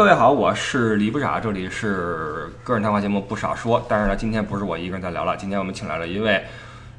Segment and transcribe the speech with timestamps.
[0.00, 3.84] 各位好，我是李不傻，这里是个人谈话节目不少说。
[3.86, 6.42] 但是呢，今天不是我一个人在聊了，今天我们请来了一位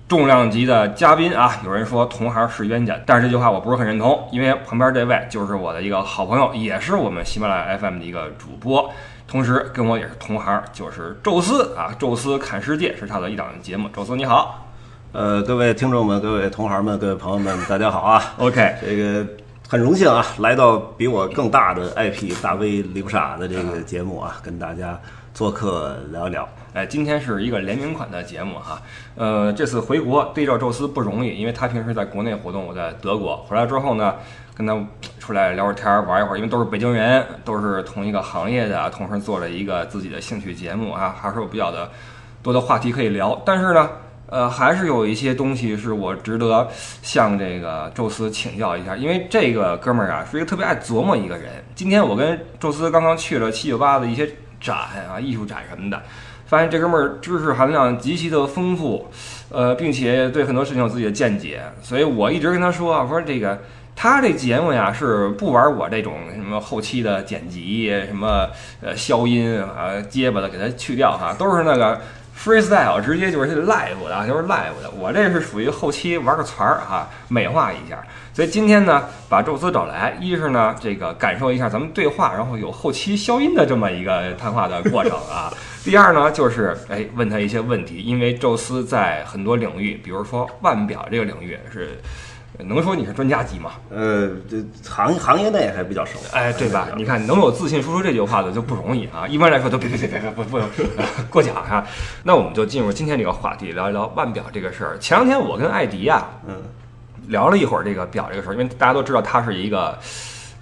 [0.07, 1.59] 重量级的嘉宾啊。
[1.65, 8.87] 有人说同行是冤家，但是这句话我不是很认同，因为旁边这位就是我的一个好朋友，也是我们喜马拉雅 FM 的一个主播，
[9.27, 11.91] 同时跟我也是同行，就是宙斯啊。
[11.97, 13.89] 宙斯看世界是他的一档节目。
[13.89, 14.67] 宙斯你好，
[15.11, 18.35] 呃，各位听众们、各位同行们、各位朋友们，大家好啊。
[18.37, 19.25] OK，这个
[19.71, 24.99] 很荣幸啊，来到比我更大的 IP 大 V 李不傻的这个节目啊，跟大家
[25.33, 26.45] 做客聊一聊。
[26.73, 28.81] 哎，今天是一个联名款的节目哈。
[29.15, 33.37] 呃，这次回国对照宙斯不容易，因为他平时在国内活动，我在德国。
[33.47, 34.15] 回来之后呢，
[34.53, 34.77] 跟他
[35.19, 41.89] 出来聊会天儿，玩一会儿，因为都是北京人，都是同一个行业的，同时做了一个自己的兴趣节目啊，还是有比较的
[42.43, 43.41] 多的话题可以聊。
[43.45, 43.89] 但是呢，
[44.31, 46.65] 呃，还是有一些东西是我值得
[47.01, 51.51] 向这个宙斯请教一下，因为这个哥们儿啊是一个特别爱琢磨一个人。
[51.75, 54.27] 今天我跟宙斯刚刚去了七九八的一些
[54.61, 54.75] 展
[55.07, 56.01] 啊，艺术展什么的，
[56.45, 59.05] 发现这哥们儿知识含量极其的丰富，
[59.49, 63.59] 呃，并且对很多事情有自己的见解，所以我一直跟他说啊，我说这个。
[63.93, 68.47] 他这节目呀是不玩我这种什么后期的剪辑，什么
[68.81, 72.01] 呃消音啊、结巴的给它去掉哈，都是那个
[72.37, 74.89] freestyle，直接就是 live 的，就是 live 的。
[74.97, 78.03] 我这是属于后期玩个词儿哈，美化一下。
[78.33, 85.53] 所以今天呢，把宙斯找来，一是呢这个感受一下咱们对话，然后有后期消音的这么一个谈话的过程啊。
[85.83, 91.99] 第二呢，就是哎问他一些问题，因为宙斯在很多领域，比如说腕表这个领域是。
[92.59, 93.71] 能说你是专家级吗？
[93.89, 94.57] 呃，这
[94.87, 96.89] 行行业内还比较熟，哎，对吧？
[96.95, 99.27] 你看，能有自信说出这句话的就不容易啊。
[99.27, 100.59] 一般来说都别别别别别不不
[101.29, 101.85] 过奖啊。
[102.23, 104.97] 那我们就进入今天这个话题，聊一聊腕表这个事儿。
[104.99, 106.55] 前两天我跟艾迪啊，嗯，
[107.27, 109.97] 聊了一会儿这个表这个事儿，因为大家都知道它是一个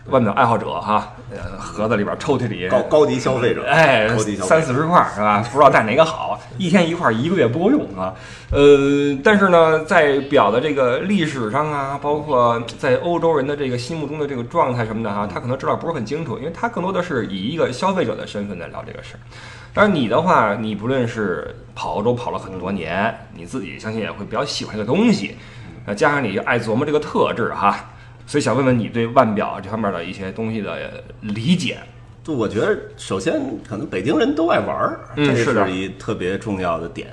[0.10, 1.14] 腕表爱好者哈。
[1.32, 5.46] 呃，盒子里边抽屉里高高级消费者，哎高级消费者三四十块是吧？
[5.54, 8.16] 不知道戴哪个好，一天一块，一个月不够用啊。
[8.50, 19.20] 呃，但是呢，在表的这个历史上啊，包括在欧洲人的这个心目中的这个状态什么的哈、他可能知道不是很清楚，因为他更多的是以一个消费者的身份在聊这个事儿。
[19.72, 25.36] 但是你的话，你不论是跑欧洲跑了很多年，你自己相信也会比较喜欢这个东西，
[25.86, 27.92] 呃，加上你爱琢磨这个特质哈，
[28.30, 31.80] 所以想问问你对腕表这方面的一些东西的理解。
[32.24, 37.08] 就我觉得，首先可能北京人都爱玩儿，这是一特别重要的点。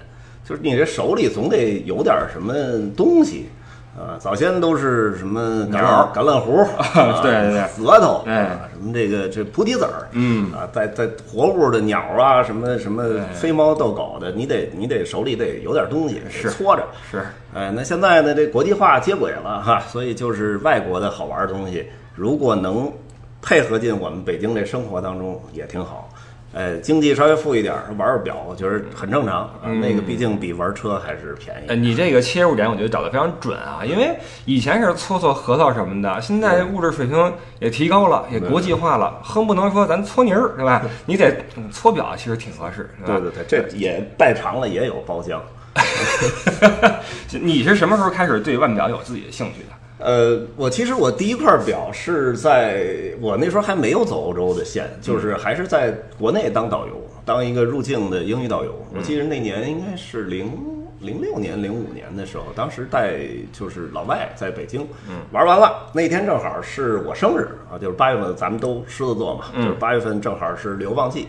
[0.44, 2.55] 就是你这手里总得有点什么
[2.94, 3.47] 东西
[3.96, 6.62] 啊，早先都是什么橄榄橄榄核，
[7.00, 16.82] 啊对对对核桃，哎啊，什么这个这菩提子儿，嗯啊，在在活物的鸟啊，什么什么飞猫逗狗的，你得你得手里得有点东西，是得搓着。
[17.10, 17.24] 是，
[17.54, 22.92] 哎，那现在呢，这国际化接轨了哈，所以就是外国的好玩的东西，如果能
[23.40, 26.08] 配合进我们北京这生活当中，也挺好。
[26.56, 29.43] 哎，经济稍微富一点儿，玩玩表，我觉得很正常。
[29.43, 31.69] 啊那个毕竟比玩车还是便宜。
[31.69, 37.31] 呃，你这个切入点我觉得找的非常准啊，因为以前是搓搓核桃什么的，现在物质水平
[37.61, 40.81] 也提高了，也国际化了，哼不能说咱搓泥儿，对吧？
[41.05, 43.21] 你得嗯搓表，其实挺合适，对吧？
[43.21, 45.38] 对对对，这也带长了也有包浆。
[47.43, 49.75] 你是什么时候开始对腕表有自己的兴趣的？
[49.98, 58.74] 呃，我其实我第一块表是在我那时候还没有走欧洲的线，就是还是在国内当导游，当一个入境的英语导游。
[58.94, 60.52] 我记得那年应该是零
[61.00, 63.20] 零六年、零五年的时候，当时带
[63.52, 64.86] 就是老外在北京
[65.32, 71.28] 玩完了，那天正好是我生日啊，就是八月份，咱们都狮子座嘛，就是八月份正好是流旺季。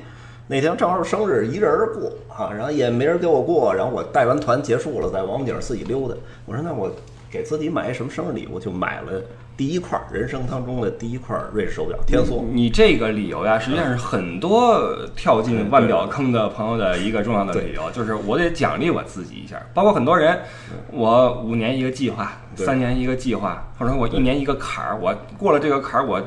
[0.50, 6.16] 那天正好是生日，一人儿过啊，然后也没人给我过，然后我带完团结束了，在王府井自己溜达。
[6.46, 6.90] 我说那我
[7.30, 9.22] 给自己买一什么生日礼物，就买了
[9.56, 12.44] 第一块人生当中的第一块瑞士手表天梭。
[12.52, 19.62] 你这个理由呀，实际上是很多跳进腕表坑的朋友的一个重要的理由，就是我得奖励我自己一下。
[19.74, 20.40] 包括很多人，
[20.92, 26.22] 我五年一个计划，三年一个计划，或者说我一年一个坎儿，我过了这个坎儿，我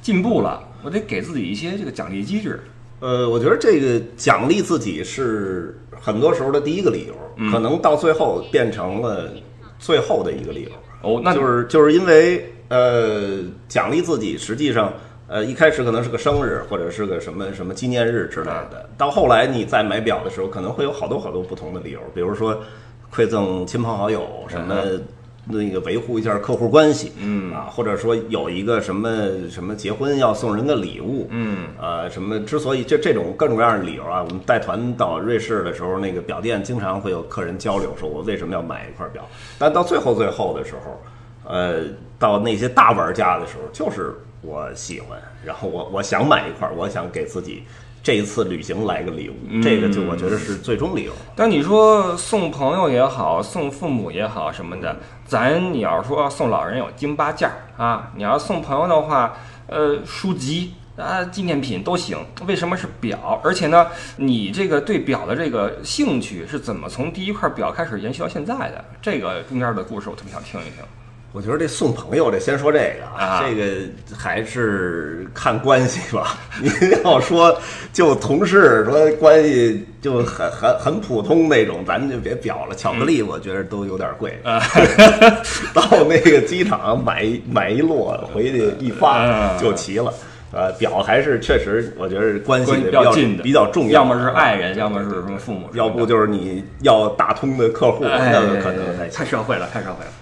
[0.00, 2.60] 进步了，我得给自己一些这个奖励机制。
[3.00, 7.14] 呃，我觉得这个奖励自己是很多时候的第一个理由，
[7.50, 9.28] 可能到最后变成了
[9.82, 10.70] 最后的一个理由。
[11.02, 14.94] 哦，那就是就是因为呃，奖励自己，实际上
[15.26, 22.62] 呃一开始可能是个生日或者是个什么什么纪念日之类的，到后来你再买表的时候，可能会有好多好多不同的理由，比如说
[23.12, 24.82] 馈赠亲朋好友什么。
[25.44, 27.52] 那个维护一下客户关系，嗯。
[27.52, 31.68] 啊，或者说有一个什么什么结婚要送人的礼物，嗯。
[31.80, 39.28] 啊，什么之所以这这种各种各样的理由啊，我们带团到瑞士的时候，那个表店经常会有客人交流，说我为什么要买一块表，
[39.58, 41.02] 但到最后最后的时候，
[41.44, 41.84] 呃，
[42.18, 47.64] 到那些大玩家的时候，就是我喜欢，然后我我想买一块，我想给自己
[48.02, 51.12] 这一次旅行来个礼物，这个就我觉得是最终理由。
[51.36, 59.36] 但你说送朋友也好，送父母也好什么的，咱你要说送老人有京八件儿啊，你要送朋友的话，
[59.68, 62.18] 呃，书籍啊，纪念品都行。
[62.44, 63.40] 为什么是表？
[63.44, 68.84] 而且呢，你这个对表的这个兴趣是怎么从第一块表开始延续到现在的？
[69.00, 70.82] 这个中间的故事我特别想听一听。
[71.32, 76.38] 我觉得这送朋友这先说这个啊这个还是看关系吧。
[76.60, 76.70] 您
[77.02, 77.58] 要说
[77.90, 82.74] 就同事说关系就很很很普通那种，咱就别表了。
[82.76, 84.60] 巧克力我觉得都有点贵，啊
[85.72, 90.12] 到那个机场买一买一摞，回去一发啊就齐了。
[90.54, 100.12] 呃，表还是确实，我觉得关系比比较较近的，比较重要要么是爱人，要么是什么父母，要不就是你要打通的客户，哎，那可能太社会了，太社会了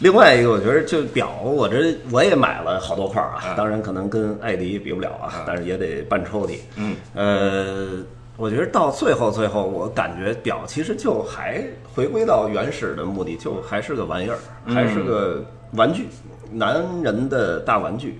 [0.00, 6.58] 另外一个，我觉得就表，我这我也买了好多块儿啊啊，当然可能跟艾迪比不了啊，但是也得半抽屉。
[6.76, 8.02] 嗯，呃，
[8.36, 11.62] 我觉得到最后最后，我感觉表其实就还
[11.94, 16.06] 回归到原始的目的，就还是个玩意儿，还是个玩具，
[16.50, 18.18] 男人的大玩具。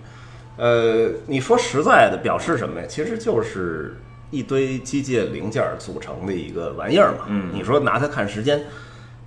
[0.59, 2.87] 呃，你说实在的，表示什么呀？
[2.87, 3.97] 其实就是
[4.31, 7.25] 一堆机械零件组成的一个玩意儿嘛。
[7.29, 8.61] 嗯你说拿它看时间，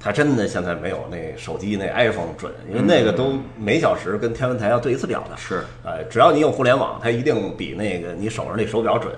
[0.03, 5.37] 它真的现在没有那手机那 iPhone 准，因为那个都每小时跟天文台要对一次表的。
[5.37, 9.15] 是，呃，只要你有互联网，它一定比那个你手上那手表准。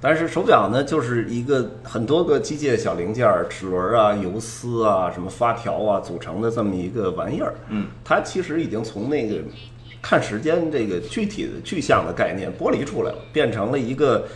[0.00, 7.52] 但是手表呢，就是一个很多个机械小零件儿、齿轮啊、游丝啊、什么发条啊组成的这么一个玩意儿。
[7.68, 9.36] 嗯，它其实已经从那个
[10.00, 14.26] 看时间这个具体的具象的概念剥离出来了，变成了一个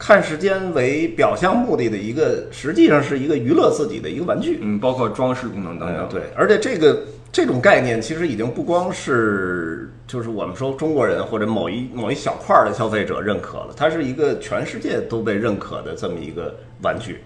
[0.00, 4.58] 看时间为表象目的的一个，实际上是一个娱乐自己的一个玩具。
[4.62, 5.98] 嗯，包括装饰功能等等。
[5.98, 17.20] 嗯，对，而且这个这种概念其实已经不光是就是我们说中国人或者某一某一小块儿的消费者认可了，它是一个全世界都被认可的这么一个玩具。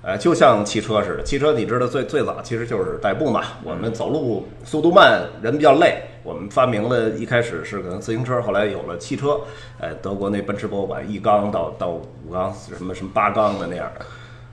[0.00, 9.40] 呃，就像汽车似的，汽车你知道最最早其实就是代步嘛，我们走路速度慢，人比较累，我们发明了一开始是可能自行车，后来有了汽车，
[9.80, 13.90] 呃，德国那奔驰博物馆一缸到到五缸什么什么八缸的那样。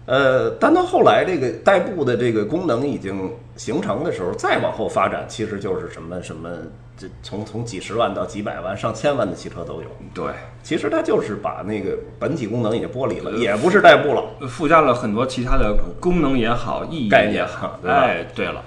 [0.07, 6.50] 呃，但到后来这个代步的这个功能已经形成的时候，再往后发展，其实就是什么什么，
[6.97, 9.88] 这从从几十万到几百万、上千万的汽车都有。
[10.13, 10.31] 对，
[10.63, 14.47] 其实它就是把那个本体功能已经剥离了，也不是代步了。
[14.47, 17.80] 附加了很多其他的功能也好，意义也好。
[17.86, 18.63] 哎，对了，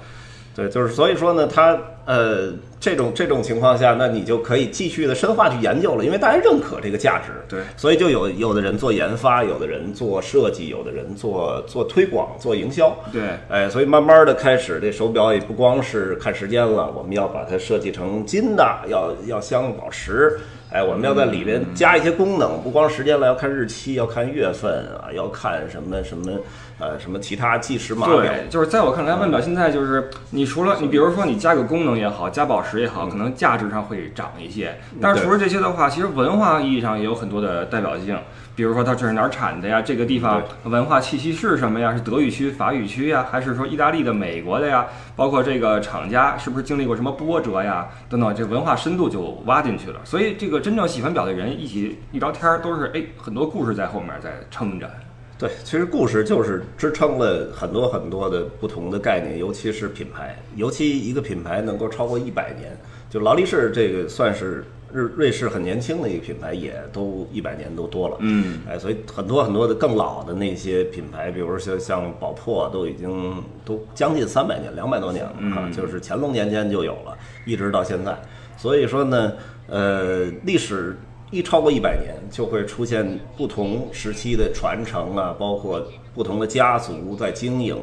[0.54, 1.78] 对，就是所以说呢，它
[2.08, 2.50] 呃
[2.80, 7.32] 这种这种情况下，那你就可以继续的深化去研究了，因为大家认可这个价值。
[7.46, 12.96] 对所以就有有的人做研发，有的人做设计，有的人做做推广、做营销。
[13.12, 20.40] 对，哎，所以慢慢的开始，这手表也不光是看时间了，我们要把它设计成金的，要要镶宝石。
[20.70, 26.38] 哎，我们要在里边加一些功能，不光时间了，要看日期，要看月份啊，要看什么什么
[26.78, 28.16] 呃什么其他计时码表。
[28.16, 34.78] 对，就是在我看来，腕表现在就是你除了你，比如说你加个功能也好，加宝石也好，可能价值上会涨一些。
[35.00, 38.18] 但是除了这些的话，其实文化意义上也有很多的代表性。
[38.54, 39.80] 比如说它这是哪儿产的呀？
[39.80, 41.94] 这个地方文化气息是什么呀？
[41.94, 44.84] 是德语区、法语区呀，还是说意大利的、美国的呀？
[45.14, 47.86] 包括这个厂家是不是经历过什么波折呀？
[48.08, 50.00] 等等，这文化深度就挖进去了。
[50.02, 54.90] 所以这个真正喜欢表的人一起一聊天儿，都是哎很多故事在后面在撑着。
[55.38, 62.76] 对，其实故事就是支撑了很多很多的不同的概念，尤其是品牌，尤其一个品牌能够超过一百年，
[63.08, 68.16] 就劳力士这个算是日瑞士很年轻的一个品牌，也都一百年都多了。
[68.18, 77.16] 嗯，哎，所以很多很多的更老的那些品牌，比如说像像宝珀，都已经都将近三百年、两百多年了啊，就是乾隆年间就有了，
[77.46, 78.12] 一直到现在。
[78.56, 79.32] 所以说呢，
[79.68, 80.96] 呃，历史
[81.30, 87.76] 一超过一百年，就会出现不同时期的传承啊，包括不同的家族在经营，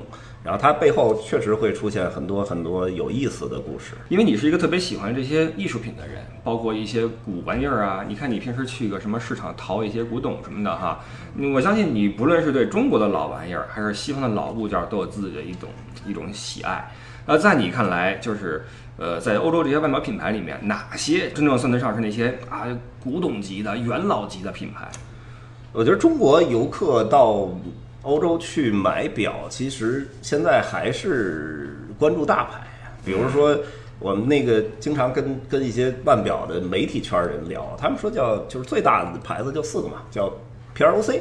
[0.44, 3.94] 然后它背后确实会出现很多很多有意思的故事。
[4.10, 8.04] 因为你是一个特别喜欢这些艺术品的人，包括一些古玩意儿啊。
[8.08, 11.00] 你看你平时去个什么市场淘一些古董什么的哈，
[11.54, 15.70] 我相信你不论是对中国的老玩意儿，还是西方的老物件，都有自己的一种
[16.08, 16.92] 一种喜爱。
[17.28, 18.64] 那在你看来，就是
[18.98, 22.66] 呃，在欧洲这些腕表品牌里面，哪些真正算得上是那些啊
[23.04, 24.88] 古董级的、元老级的品牌？
[25.74, 27.50] 我觉得中国游客到
[28.04, 32.62] 欧洲去买表，其实现在还是关注大牌，
[33.04, 33.58] 比如说
[34.00, 40.32] 我们那个经常跟跟一些腕表的媒体圈人聊，他们说叫就是最大的牌子就四个嘛，叫
[40.78, 41.20] PROC，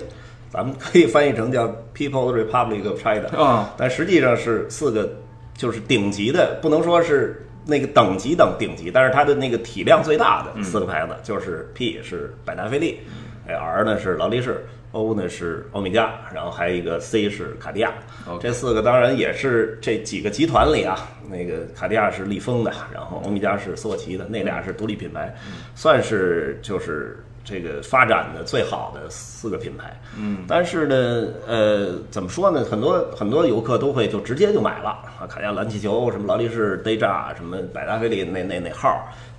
[0.51, 1.67] 咱们可以翻译成叫
[1.97, 5.11] People's Republic of China 啊，但实际上是四个
[5.57, 13.01] 就是顶级的，不能说是那个等级等顶级，但是它的那个体量最大的四个牌子就是 P 是百达翡丽，
[13.47, 17.93] 哎 R 呢是劳力士，O 呢是欧米茄，然后还有一个 C 是卡地亚。
[18.41, 25.35] 这四个当然也是这几个集团里啊，那个卡地亚是利丰的，然后欧米茄是斯沃琪的，那俩是独立品牌，
[25.75, 29.95] 算是就是这个发展的最好的四个品牌。
[30.19, 32.65] 嗯，但是呢，呃，怎么说呢？
[32.65, 38.89] 很多很多游客都会就直接就买了啊，卡地亚蓝气球，什么劳力士 Deja，什么百达翡丽那那那号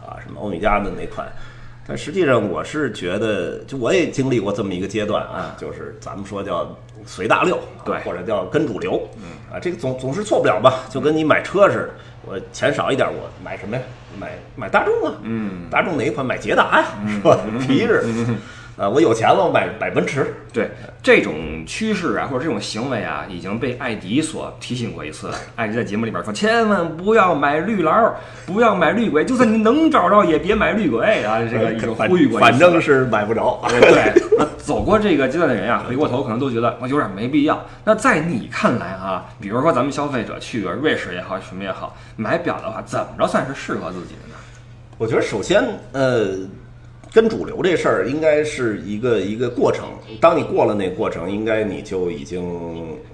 [0.06, 1.28] 啊，什么欧米茄的那款。
[1.88, 10.84] 但实际上，我是觉得，就我也经历过这么一个阶段啊，就是咱们说叫随大流，啊对或者叫跟主流，嗯啊，这个总总是错不了吧？
[10.90, 11.90] 就跟你买车似的，
[12.26, 13.84] 我钱少一点，我买什么呀？
[14.20, 16.26] 买买大众啊，嗯，大众哪一款？
[16.26, 17.38] 买捷达呀，是吧？
[17.66, 18.04] 皮质，
[18.78, 20.70] 啊，我有钱了，我买买奔驰，对
[21.02, 25.36] 这种趋势啊，或者这种行为啊，已经被艾迪所提醒过一次了。
[25.56, 28.14] 艾迪在节目里边说，千万不要买绿劳，
[28.46, 31.40] 不要买绿鬼，就算你能找着，也别买绿鬼啊。
[31.50, 33.64] 这个已经反呼吁过一次了，反正是买不着。
[33.70, 37.66] 对对，那走过这个阶段的人啊，回过头可能都觉得我有点没必要。
[37.86, 44.36] 那在你看来啊，比如说咱们消费者去个瑞士也好，什么也好，买表的话，怎么着算是适合自己的呢？
[44.98, 46.30] 我觉得首先，呃，
[47.16, 49.86] 跟主流这事儿应该是一个一个过程。
[50.20, 52.44] 当你过了那个过程，应该你就已经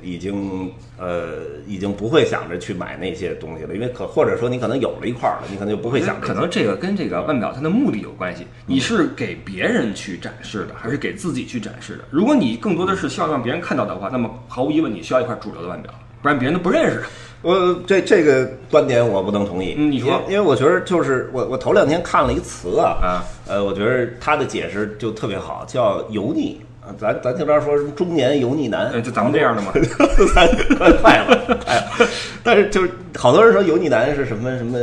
[0.02, 1.34] 已经呃
[1.68, 8.44] 已经不会想着去买那些东西了，因为可或者说你可能有了一块儿了，你可能就不会想着可能这个跟这个腕表它的目的有关系。
[8.66, 12.06] 你是给别人去展示的，还是给自己去展示的？
[12.10, 15.94] 如果你更多的是希望让别人看到的话，那么毫无疑问你需要一块主流的腕表，
[16.24, 17.04] 不然别人都不认识。
[17.42, 19.76] 我这这个观点我不能同意。
[19.78, 26.62] 嗯你说因为我觉得就是我我头两天看了一个词啊，啊呃，我觉得他的解释就特别好，叫油腻。
[26.84, 29.72] 啊咱咱这边说什么中年油腻男，呃，就咱们这样的嘛。
[30.34, 32.10] 咱快快了，快了。
[32.44, 34.80] 但是就是好多人说油腻男是什么什么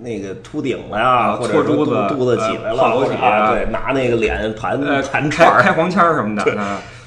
[0.00, 6.44] 那个秃顶了呀，啊或者说搓珠子肚肚子起来了，对，拿那个脸盘呃，盘串开开黄腔什么的。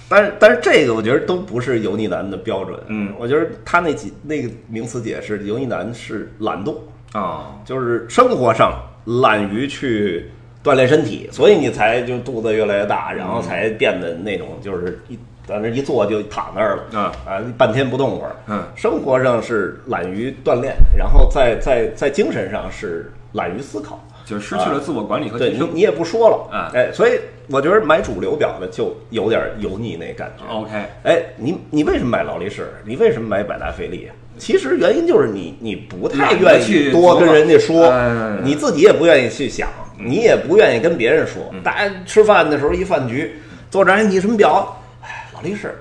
[0.08, 2.80] 啊但是但是这个我觉得都不是油腻男的标准。
[2.88, 6.76] 嗯，我觉得他那几那个名词解释，油腻男是懒惰，
[7.14, 10.32] 哦，就是生活上懒于去
[10.64, 18.36] 锻炼身体，所以你才就肚子越来越大，然后才变得那种就是一在那一坐就躺那儿了啊啊，半天不动会儿。
[18.48, 24.06] 嗯，生活上是懒于锻炼，然后在在在精神上是懒于思考。
[24.28, 25.70] 就失去了自我管理和对提升。
[25.70, 27.14] 你你也不说了啊哎，所以
[27.50, 30.44] 我觉得买主流表的就有点油腻那感觉。
[30.54, 30.72] OK，
[31.04, 32.74] 哎，你你为什么买劳力士？
[32.84, 34.10] 你为什么买百达翡丽？
[34.38, 41.42] 其实原因就是你你不太愿懒得去意多跟人家说嗯，你自己也不愿意去想，你也不愿意跟别人说。
[41.54, 43.34] 嗯大家吃饭的时候一饭局，
[43.72, 44.78] 坐这儿，哎你什么表？
[45.02, 45.74] 哎，劳力士。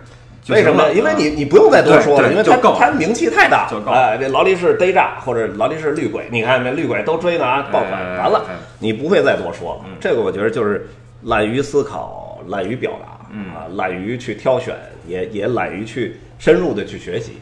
[0.47, 0.93] 就为什么？
[0.93, 3.69] 因为你你不用再多说了，因为它就够了它名气太大。
[3.88, 6.71] 哎，这劳力士 Deja 或者劳力士绿鬼，你看没？
[6.71, 9.91] 绿鬼都追拿爆款，哎完了哎，你不会再多说了。
[10.00, 10.88] 这个我觉得就是
[11.25, 14.76] 懒于思考，懒于表达，嗯啊，懒于去挑选，
[15.09, 17.33] 也也懒于去深入的去学习。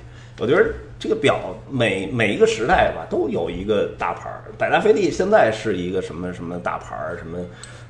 [0.41, 0.65] 我觉得
[0.99, 1.39] 这个表
[1.71, 4.45] 每每一个时代吧，都有一个大牌儿。
[4.57, 7.39] 百达翡丽现在是一个什么什么大牌儿，什么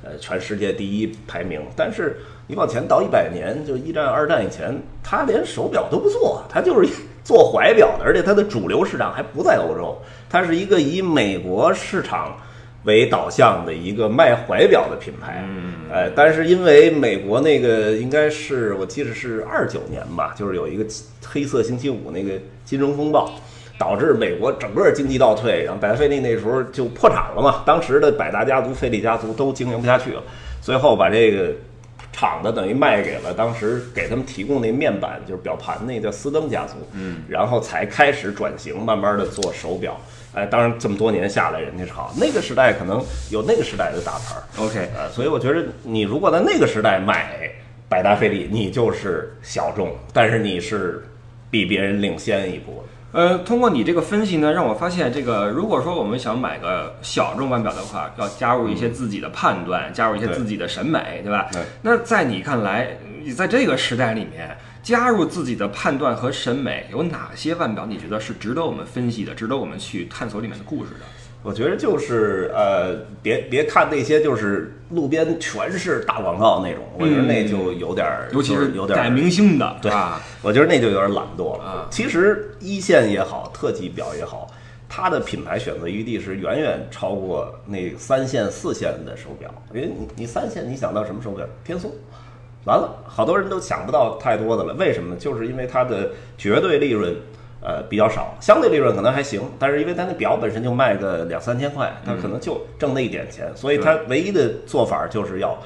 [0.02, 6.88] 呃全世界第一排名，但是你往前倒一百年，就一战、二战以前，它连手表都不做，它就是
[7.22, 9.96] 做怀表的，而且它的主流市场还不在欧洲，
[10.28, 12.36] 它是一个以美国市场。
[12.84, 15.42] 为导向的一个卖怀表的品牌，
[15.90, 20.84] 呃，但是因为美国那个应该是我记得是二九年吧，就是有一个
[21.26, 22.32] 黑色星期五那个
[22.64, 23.32] 金融风暴，
[23.78, 30.22] 导致美国整个经济倒退，然后百达翡丽那时候就破产了嘛，当时的百达家族、费利家族都经营不下去了，
[30.60, 31.52] 最后把这个
[32.12, 39.98] 厂子等于卖给了当时给他们提供那面板，就是表盘那叫斯登家族，嗯，然后才开始转型，慢慢的做手表。
[40.34, 43.00] 哎，当然这么多年下来，人家是好，那个时代可能
[43.30, 47.50] 有那个时代的大牌儿，OK，呃，所以我觉得你如果在那个时代买
[47.88, 51.04] 百达翡丽，你就是小众，但是你是
[51.50, 52.84] 比别人领先一步。
[53.12, 61.48] 呃，通过你这个分析呢，让我发现这个，如果说我们想买个小众腕表的话，要加入一些自己的判断，加入一些自己的审美，对吧？
[61.52, 71.00] 对那在你看来，你在这个时代里面，加入自己的判断和审美，有哪些腕表你觉得是值得我们分析的，值得我们去探索里面的故事的？
[71.42, 80.20] 我觉得就是呃，别别看那些就是路边全是大广告那种，我觉得那就有点儿，尤其是有点儿带明星的，对吧？
[80.42, 81.64] 我觉得那就有点懒惰了。
[81.64, 84.50] 啊其实一线也好，特级表也好，
[84.88, 89.50] 它的品牌选择余地是远远超过那三线、四线的手表。
[89.74, 91.46] 因为你你三线，你想到什么手表？
[91.62, 91.88] 天梭。
[92.64, 94.74] 完了，好多人都想不到太多的了。
[94.74, 95.16] 为什么呢？
[95.18, 97.14] 就是因为它的绝对利润，
[97.62, 105.56] 呃比较少，相对利润可能还行，但是因为它那表本身就卖个两三千块，它可能就挣那一点钱，所以它唯一的做法就是要。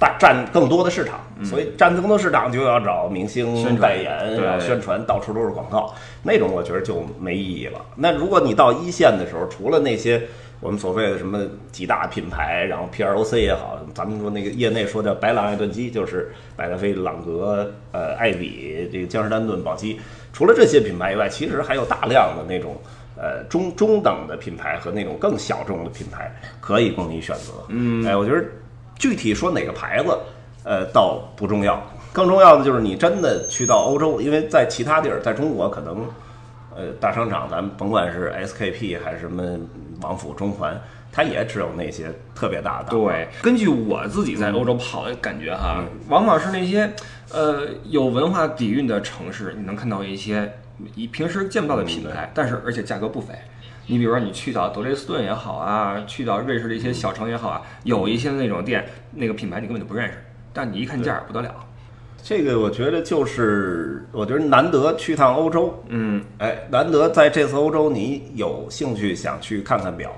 [0.00, 7.80] 大占更多的市场，所以占更多市场就要找明星代言，对要宣传，到处都是广告，那种我觉得就没意义了。
[7.96, 10.22] 那如果你到一线的时候，除了那些
[10.60, 20.00] 我们所谓的什么几大品牌，然后 P R O C 也好，咱们说那个业内说叫白朗爱顿机，就是百达翡丽、朗格、呃爱彼、这个江诗丹顿、宝鸡，
[20.32, 22.76] 除了这些品牌以外，其实还有大量的那种。
[23.20, 27.52] 呃，中中等的品牌和那种更小众的品牌可以供你选择。
[27.66, 28.44] 嗯，哎，我觉得
[28.94, 30.16] 具体说哪个牌子，
[30.62, 36.06] 呃，倒不重要，更重要的就是你真的去到欧洲，因为在其他地儿，在中国可能，
[36.76, 39.58] 呃，大商场，咱们甭管是 SKP 还是什么
[40.00, 40.80] 王府、中环，
[41.12, 42.90] 它也只有那些特别大的。
[42.90, 46.92] 对，根据我自己在欧洲跑的感觉哈，往往是那些
[47.32, 50.52] 呃有文化底蕴的城市，你能看到一些
[50.94, 53.34] 你平时见不到的品牌，但是而且价格不菲。
[53.90, 61.54] 你比如说，你去到德累斯顿也好啊，去到瑞士的一些小城也好啊，有一些那种店，那个品牌你根本就不认识，但你一看价儿不得了。
[62.22, 70.10] 这个我觉得就是，我觉得难得去趟欧洲，嗯，哎，难得在这次欧洲你有兴趣想去看看表，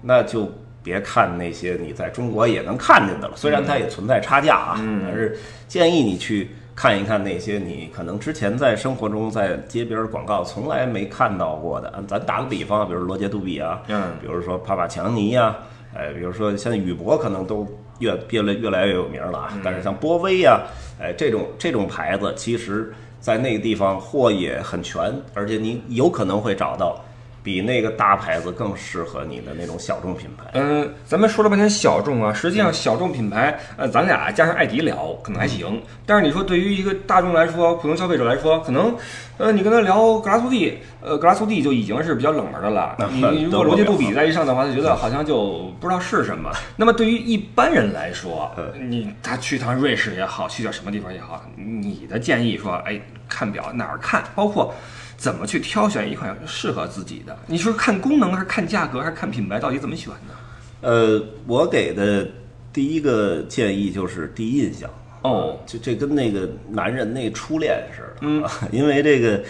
[0.00, 0.48] 那就
[0.82, 5.02] 别看那些你在中国也能看见的了，虽然它也存在差价啊，嗯。
[5.04, 12.02] 但是建议你去看一看那些你可能之前在生活中在街边广告从来没看到过的。
[12.06, 14.12] 咱打个比方，比如罗杰杜比啊，嗯。
[14.20, 15.56] 比如说帕帕强尼呀、
[15.94, 17.66] 哎，比如说现在宇舶可能都
[18.00, 20.60] 越越来越来越有名了啊，但是像波威呀、
[21.00, 27.02] 哎，这种这种牌子，其实在那个地方货也很全，而且你有可能会找到
[27.42, 30.50] 比那个大牌子更适合你的那种小众品牌。
[30.54, 38.94] 嗯，咱们说了半天小众啊，实际上小众品牌，呃，咱俩加上艾迪聊可能还行，但是你说对于一个大众来说，普通消费者来说，可能，
[39.38, 42.96] 呃，你跟他聊格拉苏蒂，呃，格拉苏蒂就已经是比较冷门的了。
[43.10, 46.50] 你你如果逻辑不比在一上的话，他觉得好像就不知道是什么。
[46.76, 54.74] 那么对于一般人来说，你他去趟瑞士也好，去点什么地方也好，你的建议说，哎，看表哪儿看，包括。
[55.20, 57.36] 怎么去挑选一款适合自己的？
[57.46, 59.60] 你说看功能还是看价格还是看品牌？
[59.60, 60.34] 到底怎么选呢？
[60.80, 62.26] 呃，我给的
[62.72, 64.88] 第一个建议就是第一印象。
[65.20, 69.42] 哦，就这跟那个男人那初恋似的，嗯， 因为这个，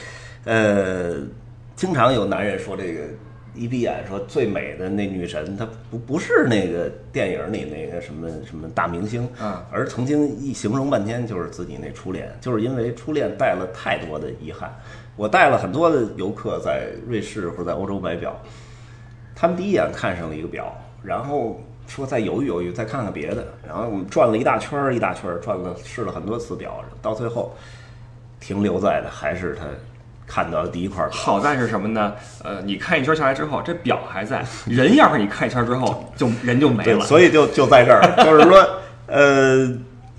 [0.44, 1.14] 呃，
[1.76, 3.02] 经常有男人说这个
[3.54, 14.74] 一闭眼说最美的那女神，她不不是那个电影里那个什么什么大明星，嗯而曾经一形容半天就是自己那初恋，就是因为初恋带了太多的遗憾。
[15.20, 18.34] 我带了很多的游客在瑞士或者在欧洲买表，
[19.36, 27.54] 他们第一眼看上了一个表，然后说再犹豫犹豫，再看看别的，然后我们转了一大圈儿一大圈儿，转了试了很多次表，到最后
[28.40, 29.66] 停留在的还是他
[30.26, 31.12] 看到的第一块表。
[31.12, 32.14] 好在是什么呢？
[32.42, 37.04] 呃，你看一圈下来之后，这表还在，人要是你看一圈之后，就人就没，了。
[37.04, 38.66] 所以就就在这儿，就是说，
[39.06, 39.70] 呃，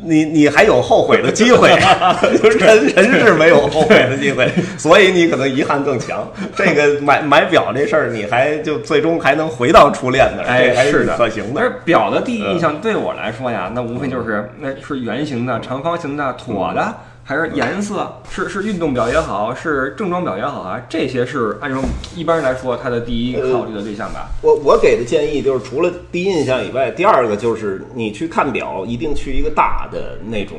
[0.04, 1.70] 你你还有后悔的机会，
[2.42, 6.28] 就是人人是没有后悔的机会，所以你可能遗憾更强。
[6.56, 11.62] 这个买买表这事儿，你还就最终还能回到初恋那儿，哎是的可行的。
[11.62, 11.72] 而。
[11.84, 16.94] 表的第一印象对我来说呀，那无非就是那是圆形的、长方形的、椭的，
[17.32, 18.14] 还是颜色？
[18.30, 21.82] 是是运动表也好，是正装表也好啊，这些是按照
[22.14, 24.28] 一般人来说他的第一考虑的对象吧。
[24.42, 30.58] 我我给的建议就是，除了第一印象以外，第二个就是你去看表，一定去一个大的那种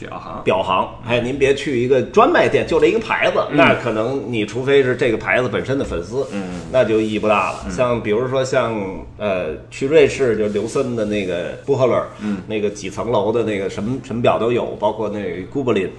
[0.00, 7.70] 表行，表行，哎，您别去一个专卖店，就这一个牌子，那可能你除非是这个牌子本身的粉丝，嗯，那就意义不大了。
[7.70, 8.74] 像比如说像
[9.18, 15.90] 呃去瑞士就刘森的那个布赫勒，嗯，那个几层楼的那个什么什么表都有，包括那个 i n 对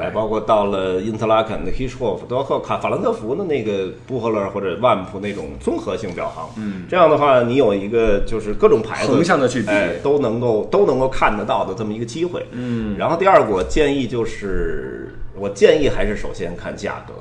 [0.00, 9.68] 哎包括到了因特拉肯的 Hirschhof，包括卡法兰德福的那个布赫勒或者万普那种综合性表行，嗯，这样的话你有一个就是各种牌子横向的去比。
[9.68, 12.44] 哎都能够都能够看得到的这么一个机会。
[12.52, 17.14] 嗯，然后第二个我建议就是，我建议还是首先看价格。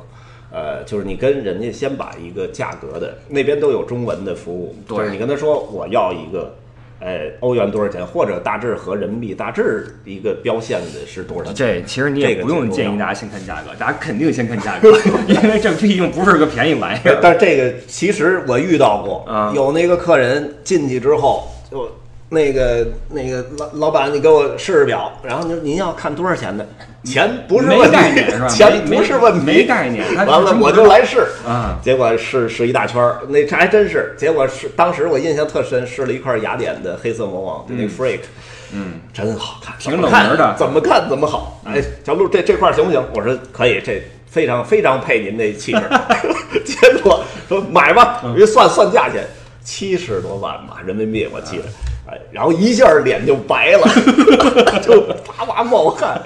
[0.51, 4.97] 呃，就是你跟人家先把一个价格的那边都有中文的服务，对。
[4.97, 6.53] 就是你跟他说我要一个，
[7.03, 11.55] 呃，欧元多少钱，或者大致和人民币大致一个标线的是多少钱。
[11.55, 14.89] 这其实你这个也不用建议大家先看价格，大家肯定先看价格，
[15.27, 17.19] 因为这毕竟不是个便宜玩意儿。
[17.21, 21.89] 但是这个其实我遇到过，啊有那个客人进去之后就。
[22.33, 26.67] 那个那个老老板，你给我试试表，然后您您要看多少钱的？
[27.03, 30.05] 钱不是问题，钱不是问题，没概念。
[30.25, 34.15] 完了我就来试啊，结果试试一大圈儿，那这还真是。
[34.17, 38.21] 结果是当时我印象特深，试了一块雅典的黑色魔王，就那 Freak，
[38.71, 41.61] 嗯，真好看，挺冷门的，怎么看怎么好。
[41.65, 43.03] 哎，小陆，这这块行不行？
[43.13, 45.81] 我说可以，这非常非常配您那气质。
[46.63, 49.25] 结果说买吧，我算算价钱，
[49.61, 51.63] 七十多万吧人民币，我记得。
[52.05, 53.87] 哎，然后一下脸就白了，
[54.83, 56.21] 就哇哇冒汗。